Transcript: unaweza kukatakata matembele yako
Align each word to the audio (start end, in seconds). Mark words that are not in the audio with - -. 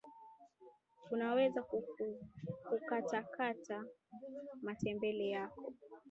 unaweza 1.11 1.63
kukatakata 2.69 3.83
matembele 4.63 5.29
yako 5.29 5.73